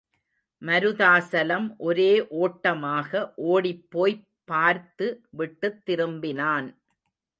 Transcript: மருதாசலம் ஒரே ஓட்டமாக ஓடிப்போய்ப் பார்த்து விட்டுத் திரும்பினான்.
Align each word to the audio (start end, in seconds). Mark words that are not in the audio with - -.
மருதாசலம் 0.61 1.75
ஒரே 1.77 2.27
ஓட்டமாக 2.27 3.33
ஓடிப்போய்ப் 3.37 4.25
பார்த்து 4.45 5.21
விட்டுத் 5.29 5.89
திரும்பினான். 5.89 6.75